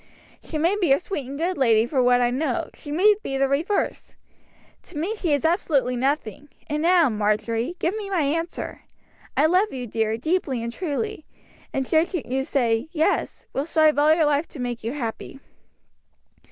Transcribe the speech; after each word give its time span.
She 0.43 0.57
may 0.57 0.75
be 0.77 0.91
a 0.91 0.99
sweet 0.99 1.27
and 1.27 1.37
good 1.37 1.59
lady 1.59 1.85
for 1.85 2.01
what 2.01 2.21
I 2.21 2.31
know; 2.31 2.71
she 2.73 2.91
may 2.91 3.13
be 3.21 3.37
the 3.37 3.47
reverse. 3.47 4.15
To 4.85 4.97
me 4.97 5.13
she 5.13 5.31
is 5.31 5.45
absolutely 5.45 5.95
nothing; 5.95 6.49
and 6.65 6.81
now, 6.81 7.07
Marjory, 7.07 7.75
give 7.77 7.95
me 7.95 8.09
my 8.09 8.21
answer. 8.21 8.81
I 9.37 9.45
love 9.45 9.71
you, 9.71 9.85
dear, 9.85 10.17
deeply 10.17 10.63
and 10.63 10.73
truly; 10.73 11.27
and 11.71 11.87
should 11.87 12.11
you 12.25 12.43
say, 12.43 12.87
'Yes,' 12.91 13.45
will 13.53 13.67
strive 13.67 13.99
all 13.99 14.15
my 14.15 14.23
life 14.23 14.47
to 14.47 14.59
make 14.59 14.83
you 14.83 14.93
happy." 14.93 15.39